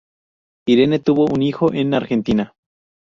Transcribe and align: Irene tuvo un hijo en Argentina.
Irene 0.65 0.97
tuvo 0.97 1.25
un 1.25 1.43
hijo 1.43 1.71
en 1.73 1.93
Argentina. 1.93 2.55